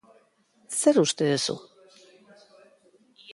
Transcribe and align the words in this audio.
Zer 0.79 0.99
uste 1.01 1.27
duzu? 1.33 1.57